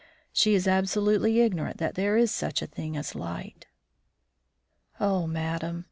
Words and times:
She 0.33 0.55
is 0.55 0.67
absolutely 0.67 1.41
ignorant 1.41 1.77
that 1.77 1.93
there 1.93 2.17
is 2.17 2.31
such 2.31 2.63
a 2.63 2.65
thing 2.65 2.97
as 2.97 3.13
light." 3.13 3.67
"Oh, 4.99 5.27
madame!" 5.27 5.79